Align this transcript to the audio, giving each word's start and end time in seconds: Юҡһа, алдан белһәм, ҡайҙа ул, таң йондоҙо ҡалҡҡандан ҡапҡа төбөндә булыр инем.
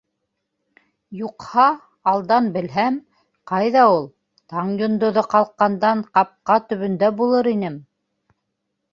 Юҡһа, 1.17 1.65
алдан 2.11 2.47
белһәм, 2.55 2.95
ҡайҙа 3.51 3.83
ул, 3.95 4.01
таң 4.53 4.71
йондоҙо 4.79 5.23
ҡалҡҡандан 5.35 6.01
ҡапҡа 6.19 6.55
төбөндә 6.71 7.11
булыр 7.21 7.51
инем. 7.53 7.77